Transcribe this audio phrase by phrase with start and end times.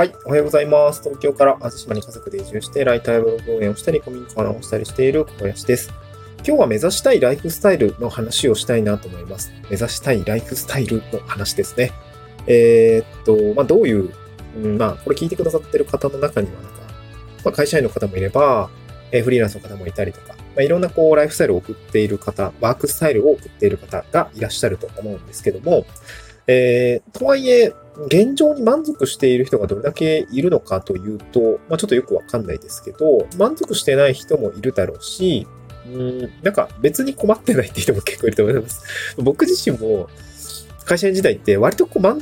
[0.00, 0.14] はい。
[0.24, 1.02] おはようございます。
[1.02, 5.92] 東京から淡路島に家族で移住して、ライターブログ運営をしたり、古民家をしたりしている小林です。
[6.38, 9.52] 今日は目指したいライフスタイルの話をしたいなと思います。
[9.68, 11.92] 目指したいライフスタイルの話ですね。
[12.46, 14.10] えー、っと、まあ、どういう、
[14.56, 16.80] うん、まあ、これ聞いてくださってる方の中には、なんか、
[17.44, 18.70] まあ、会社員の方もいれば、
[19.12, 25.84] えフリーランスの方もいたりとか、まあ、いろんなこう、ライフスタイルを送っている方、ワークスタイルを送っている方がいらっしゃると思うんですけども、
[26.46, 27.74] えー、とはいえ、
[28.06, 35.46] 現状に満足している人がどれだけいるのかというと、まあ、ちょっとよくわかんないですけど、満足してない人もいるだろうし、
[35.86, 39.16] うん、なんか別に困ってないって人も結構いると思います。
[39.18, 40.08] 僕自身も
[40.84, 42.16] 会社員時代って割とこま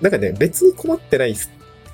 [0.00, 1.34] なんかね、別に困ってない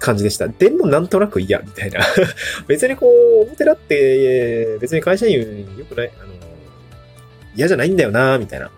[0.01, 0.49] 感じでした。
[0.49, 2.01] でもなんとなく嫌みたいな。
[2.67, 6.33] 別にこう、表だって、別に会社員良くない、あの、
[7.55, 8.71] 嫌じゃないんだよな、みたいな。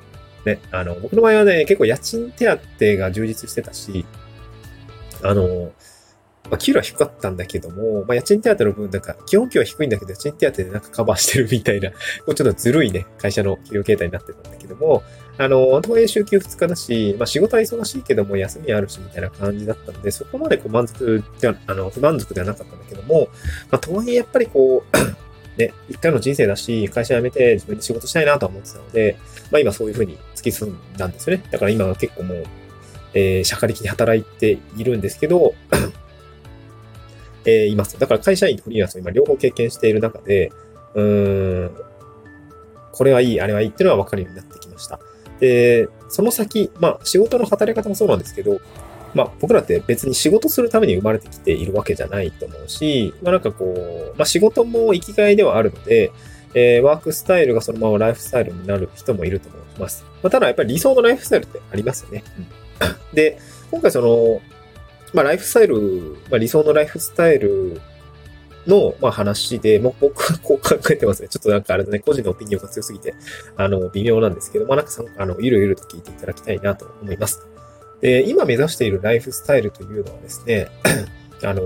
[0.44, 4.04] ね、あの、僕の場合はね、結構家賃手当が充実してたし、
[5.24, 5.72] あの、
[6.50, 15.02] まあ、給料は低かったんだけども、まあ、家賃手当の分、なんか、基本給は低いんだけど、家賃手当でなんかカバーしてるみたいな、ちょっとずるいね、会社の給料形態になってたんだけども、
[15.38, 23.28] あの、とはいえ週休2日だし、まあ、仕事は忙しいけども、休みあるし、みたいな感じだったので、そこまでこう満足では、あの、不満足ではなかったんだけども、
[23.70, 24.96] まあ、とはいえやっぱりこう、
[25.58, 29.16] ね、一回の人生だし、会社辞めて自分で仕事したいなとは思ってたので、
[29.50, 31.44] まあ今そういうふうに突き進んだんですよね。
[31.50, 32.44] だから今は結構もう、
[33.14, 35.54] えー、社会的に働いているんですけど、
[37.46, 37.98] えー、います。
[37.98, 40.50] だから会社員とフリーランスを今両方経験している中で、
[40.94, 41.70] うーん、
[42.92, 44.98] これはいい、あれはいいっていうのは分かるようになってきました。
[45.40, 48.60] で、その先、まあ仕事の働き方もそうなんですけど、
[49.14, 53.64] まあ僕らって別に仕事するために生まれてきているわけじゃないと思うし、まあなんかこ
[54.14, 56.12] う、まあ仕事も生きがいではあるので、
[56.54, 60.04] えー、ワークスタイルがそのままライフスタイルになる人もいると思います。
[60.22, 62.22] まあ、ただやっぱり理想のライフスタイルってありますよね。
[62.38, 62.46] うん、
[63.12, 63.38] で、
[63.70, 64.40] 今回その、
[65.12, 67.80] まあライフスタイル、まあ理想のライフスタイル
[68.66, 71.28] の、まあ、話で、もう 僕はこう考えてますね。
[71.28, 73.14] ちょっとなんかあれだね、個人のオピニオンが強すぎて、
[73.56, 77.46] あの、微妙なんですけど、まあ、なんか、あの、ゆるゆると聞いていただきたいなと思います。
[78.00, 80.68] で、今目指しているライフスタイルというのはですね、
[81.42, 81.62] あの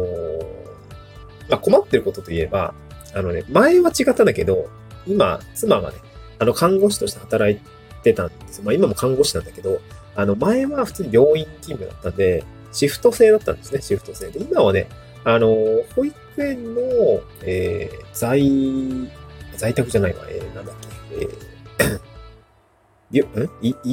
[1.49, 2.75] まあ、困ってることといえば、
[3.15, 4.69] あのね、前は違ったんだけど、
[5.07, 5.97] 今、妻がね、
[6.39, 7.61] あの、看護師として働い
[8.03, 9.81] てたんですよまあ、今も看護師なんだけど、
[10.19, 12.43] あの、前は普通に病院勤務だったんで、
[12.73, 14.41] シフト制だったんですね、シフト制で。
[14.41, 14.89] 今はね、
[15.23, 15.47] あの、
[15.95, 16.81] 保育園の、
[17.45, 18.43] えー、在、
[19.57, 20.75] 在宅じゃないわ、えー、なんだっ
[21.11, 21.49] け、えー
[23.11, 23.23] 医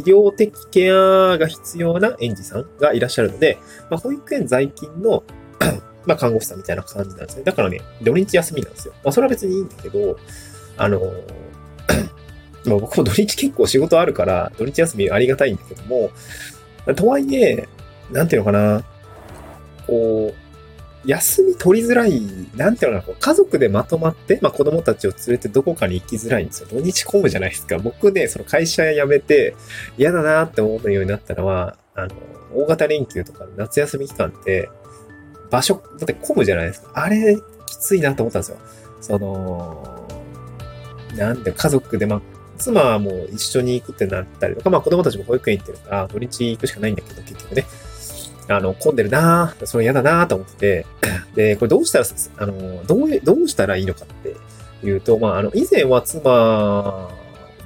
[0.01, 3.59] 療的ケアが必要な園児さんがいらっしゃるので、
[3.89, 5.23] まあ、保育園在勤の
[6.05, 7.43] まあ、看護師さんみたいな感じなんですね。
[7.43, 8.93] だからね、土日休みなんですよ。
[9.03, 10.17] まあ、それは別にいいんだけど、
[10.77, 10.99] あの
[12.67, 16.11] まあ、僕も土日結構仕事あるから、土日休みありがたいんだけども、
[16.95, 17.67] とはいえ、
[18.11, 18.83] なんていうのかな、
[19.87, 20.45] こう、
[21.07, 22.21] 休み取りづらい、
[22.55, 26.67] なんていうのかな、家族でまとまって、まあ子供たちを連れてどこかに行きづらいんですよ。
[26.71, 27.77] 土日混むじゃないですか。
[27.77, 29.55] 僕ね、その会社辞めて
[29.97, 32.15] 嫌だなって思うようになったのは、あの、
[32.53, 34.69] 大型連休とか夏休み期間って、
[35.51, 36.91] 場所、だって混むじゃないですか。
[36.95, 37.37] あれ、
[37.67, 38.57] きついなと思ったんですよ。
[39.01, 40.07] その、
[41.15, 42.21] なんで、家族で、ま、
[42.57, 47.65] 妻も一緒に行くってなったりとか、まあ子供たちも保育園行ってるから、土日行くしかないんだけど、結局ね。
[48.47, 50.85] あの、混んでるなぁ、それ嫌だなぁと思ってて、
[51.35, 52.05] で、これどうしたら、
[52.37, 54.35] あの、どう、どうしたらいいのかって
[54.85, 57.09] いうと、まあ、あの、以前は妻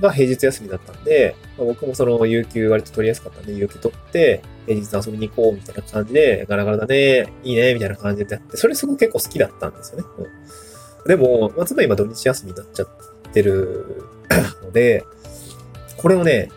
[0.01, 10.05] が平日休みだったんで、まあ、僕もその、有給割と取りやすかったんで、有給取って、平日遊びに行こうみたいな感じで、ガラガラだね、いいね、みたいな感じでやって、それすごく結構好きだったんですよね。
[11.03, 12.87] うん、でも、まあ、妻今土日休みになっちゃっ
[13.33, 14.05] てる
[14.63, 15.03] ので、
[15.97, 16.49] これをね、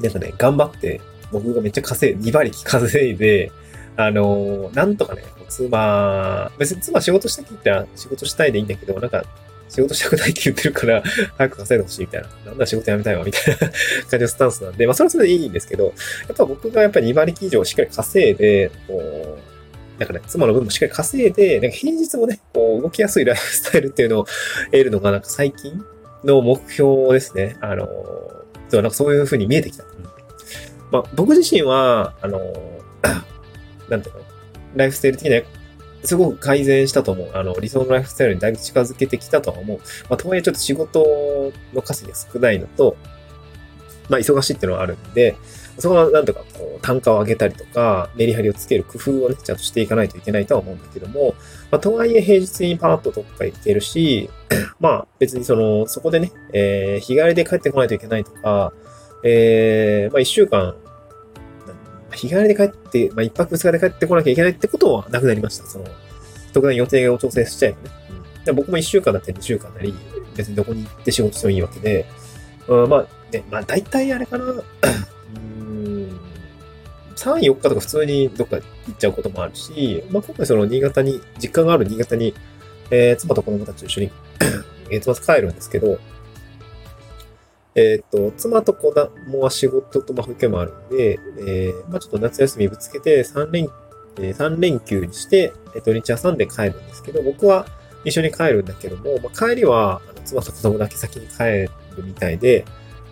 [0.00, 1.00] なんかね、頑張って
[1.32, 3.52] 僕がめっちゃ稼い、2馬力稼いで、
[3.96, 9.24] あのー、なんとかね、妻、別に妻仕事したきったら仕事したいでいいんだけど、なんか、
[9.68, 11.02] 仕事したくないって言ってるから、
[11.36, 12.28] 早く稼いでほしいみたいな。
[12.46, 13.70] なんだ仕事辞めたいわ、みたいな 感
[14.12, 15.90] じのスタンスなんで、まあそれはそれでいいんですけど、や
[16.32, 19.38] っぱ僕がやっぱり2馬力以上しっかり稼いで、こ
[19.96, 24.26] う、なんかね、妻の分もしっかり稼いで、なんか平日もね、こう動きやすいライフスタイルっていうのを
[24.70, 25.84] 得るのがなんか最近
[26.24, 27.56] の目標ですね。
[27.60, 27.86] あの、
[28.68, 29.84] そう、なんかそういう風に見えてきた。
[30.90, 32.40] まあ、僕自身は、あの、
[33.88, 34.20] なんていうの、
[34.76, 35.42] ライフスタイル的には
[36.04, 37.30] すごく改善したと思う。
[37.34, 39.78] あの、理想のライフスタイルにだいぶ近づけてきたとは思う。
[40.08, 42.96] まあ、とはいえちょっと仕事の稼ぎが少ないのと、
[44.08, 45.36] まあ、忙しいっていうのはあるんで、
[45.78, 51.34] そこはなんとかこう単価を上げたりとか、メリハリをつける工夫をね、ちゃんとしていかないといけないとは思うんだけども、
[51.70, 54.28] まあ、とはいえ平日にパーッとどっか行けるし、
[54.80, 58.72] まあ別にその、そこでね、えー、日帰りで帰ってこないといけないとか、
[59.24, 60.74] えー、まあ一週間、
[62.12, 65.66] 日帰りで帰って、まあ、一泊二日で帰ってこなきゃいけないってことはなくなりました。
[65.66, 65.84] その、
[66.52, 67.90] 特段予定を調整しちゃえばね。
[68.46, 69.94] うん、僕も一週間だったり二週間なり、
[70.34, 72.06] 別にどこに行って仕事してもいいわけで、
[72.66, 74.44] うん、まあ、ね、まあ大体あれかな。
[77.18, 82.34] 3、4日とか普通にどっか行っちゃうこともあるし、まあ今回その新潟に、実家がある新潟に、
[82.90, 84.10] えー、妻と子供たちと一緒に
[84.90, 85.98] 月末帰るんですけど、
[87.74, 93.68] えっ、と、妻と子供は仕事とまあ保育もあるんで、えー、まあちょっと夏休みぶつけて3連、
[94.18, 97.66] えー、3連休にして、えー、土日挟んで帰るんですけど、僕は
[98.04, 102.64] 一緒に帰るんだけども、まあ、帰りは、あの妻と子供だけ先に帰るみたいで、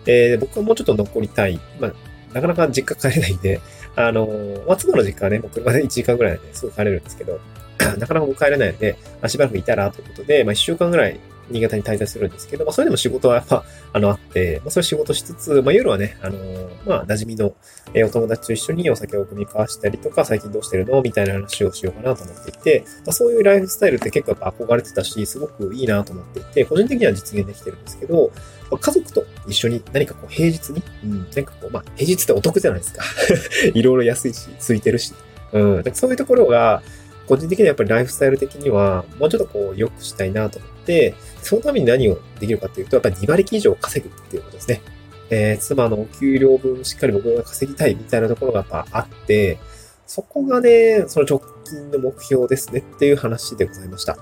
[0.05, 1.59] えー、僕はもうちょっと残りたい。
[1.79, 1.93] まあ、
[2.33, 3.61] なかなか実家帰れないんで、
[3.97, 7.39] あのー、まあ、妻の実家はね、もう車で1時間ぐらいですぐ帰れるんですけど、
[7.97, 13.63] なかなか帰れないので、まあ、しばらくいたらということで、まあ、1週間ぐらい新潟に滞在するんですけど、まあ、それでも仕事はやっぱ、
[13.93, 16.37] あの、あって、まあ、それ仕事しつつ、まあ、夜はね、あの
[16.85, 17.53] まあ、馴染みの、
[17.93, 21.01] えお友達と一緒にお酒を組み交わしたりとか、最近どうしてるの？
[21.01, 28.31] みたいな話をしようかなと思っていて、まあ、そういうライフスタイルって結構やっぱ憧れてたし、すごくいいなと思っていて、個人的には実現できてるんですけど、
[28.69, 33.03] まあ、家族と一緒に何かこう平日に、うん、なんかこう、まあ、平日ってお得じゃないですか。
[33.73, 35.13] いろいろ安いし、空いてるし。
[35.53, 36.83] うん、そういうところが、
[37.27, 44.81] 個人的にはやっぱりライフスタイル的には、もうちょっとこう、良くしたいなと思って、そのために何をできるかっていうと、やっぱり2割以上稼ぐっていうことですね。
[45.29, 49.59] えー、妻のお給料分しっかり僕が稼ぎたいみたいなところがやっぱあって、
[50.05, 54.13] そこがね、その直近の目標ですねっていう話でございました。
[54.13, 54.19] うん、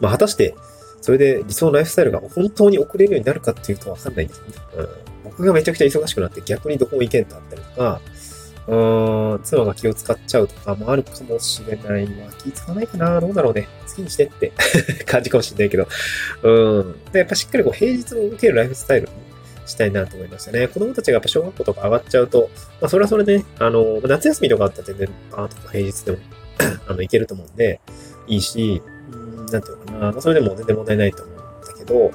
[0.00, 0.54] まあ、果たして、
[1.00, 4.52] それで理想のライフスタイルが本当に送れるようになるかっていうとわかんないんですよね。
[4.76, 4.88] うん、
[5.24, 8.00] 僕がめちゃくちゃ忙しくなって逆にどこも行けんとあったりとか、
[8.68, 12.32] うん、妻が気を使っちゃうとかもあるかもしれないわ。
[12.42, 13.68] 気使わないかなどうだろうね。
[13.88, 14.52] 好きにしてって
[15.06, 15.86] 感じかもしれないけど。
[16.42, 17.02] うん。
[17.12, 19.12] で、やっぱしっかりこう平日を受けるライフスタイルに
[19.66, 20.66] したいなと思いましたね。
[20.66, 26.18] 子供たちがやっぱ小学校とか上がっちゃうと、まあそれはそれでね、あの、夏休みとかあったら全然パーとか平日でも
[26.88, 27.80] あの、いけると思うんで、
[28.26, 28.82] いいし、
[29.12, 29.98] うん、なんていうのかな。
[30.12, 32.10] まあそれでも全然問題ないと思うんだけど、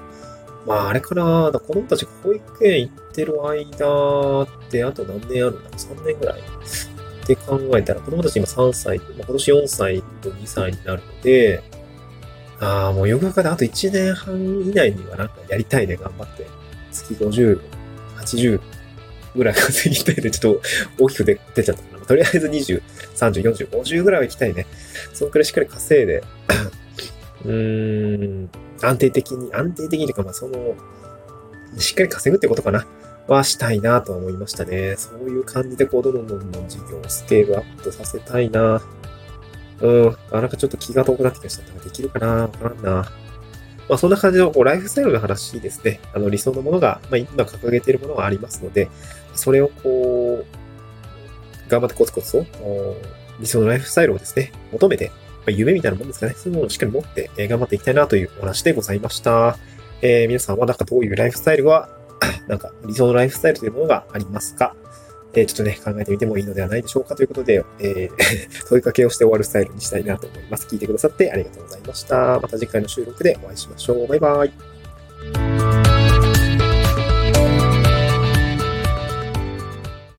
[0.65, 11.63] まあ、あれかな、子供たちが保育園行ってる間ってあと何年あるんだろう ?3 年ぐらいって考えたら、子供たち今3歳、まあ、今年4歳と2歳になるので、
[12.59, 16.45] ああ、もうよくわかであと1年半以内にはなんかやりたいね、頑張って。
[16.91, 17.59] 月50、
[18.17, 18.61] 80
[19.35, 20.61] ぐらい稼ぎたいで、ちょっと
[20.99, 22.05] 大きく出出ちゃったかな。
[22.05, 22.81] とりあえず20、
[23.15, 24.67] 30、40、50ぐらいは行きたいね。
[25.13, 26.23] そのくらいしっかり稼いで、
[27.45, 28.49] うーん、
[28.81, 30.75] 安定的に、安定的にというか、まあ、その、
[31.77, 32.85] しっかり稼ぐってことかな。
[33.27, 34.95] はしたいなと思いましたね。
[34.97, 38.81] そういう感じで、こう、どんどんどんどん事業をスケールアップさせたいな。
[39.79, 40.17] うん。
[40.31, 41.83] あ、なんかちょっと気が遠くなってきました。
[41.83, 42.27] できるかな？
[42.27, 42.91] わからんな。
[43.87, 46.01] まあ、そんな感じの、こう、ライフスタイルの話ですね。
[46.13, 48.89] あの、理想のものが、まあ、今掲げているものがありますので、
[49.35, 52.45] それをこう、頑張ってコツコツと、
[53.39, 55.11] 理想のライフスタイルをですね、求めて、
[55.47, 56.33] あ、夢みたいなもんですかね。
[56.35, 59.57] そういうものをしっかり持って、え、頑張っていきたいなというお話でございました。
[60.01, 61.89] えー、皆さんはなんかどういうライフスタイルは、
[62.47, 64.75] なんか理想のライフスタイルというものがありますか？
[65.33, 68.11] えー、ちょっとね、考えてみてもいいのではないでしょうかということで、えー、
[68.67, 70.67] 問いかけをして終わるスタイルにしたいなと思います。
[70.67, 72.39] 聞いてくださってありがとうございました。
[72.39, 74.07] また次回の収録でお会いしましょう。
[74.07, 74.70] バイバイ。